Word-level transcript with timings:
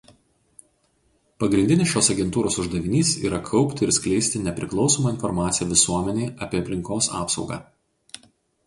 Pagrindinis 1.43 1.91
šios 1.91 2.09
agentūros 2.13 2.57
uždavinys 2.63 3.11
yra 3.29 3.41
kaupti 3.51 3.87
ir 3.89 3.93
skleisti 3.99 4.43
nepriklausomą 4.49 5.13
informaciją 5.19 5.71
visuomenei 5.77 6.31
apie 6.49 6.65
aplinkos 6.67 7.13
apsaugą. 7.23 7.63